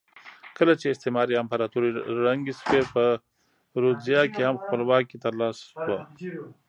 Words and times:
کله 0.57 0.73
چې 0.79 0.85
استعماري 0.89 1.33
امپراتورۍ 1.37 1.91
ړنګې 2.23 2.53
شوې 2.61 2.81
په 2.93 3.03
رودزیا 3.81 4.21
کې 4.33 4.41
هم 4.47 4.55
خپلواکي 4.63 5.17
ترلاسه 5.25 5.61
شوه. 5.71 5.99